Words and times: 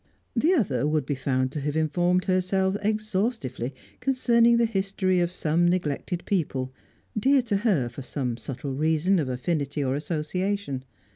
The 0.35 0.55
other 0.55 0.87
would 0.87 1.05
be 1.05 1.13
found 1.13 1.51
to 1.51 1.61
have 1.61 1.75
informed 1.77 2.25
herself 2.25 2.75
exhaustively 2.81 3.71
concerning 3.99 4.57
the 4.57 4.65
history 4.65 5.19
of 5.19 5.31
some 5.31 5.67
neglected 5.67 6.25
people, 6.25 6.73
dear 7.15 7.43
to 7.43 7.57
her 7.57 7.87
for 7.87 8.01
some 8.01 8.35
subtle 8.35 8.73
reason 8.73 9.19
of 9.19 9.29
affinity 9.29 9.83
or 9.83 9.93
association. 9.93 10.85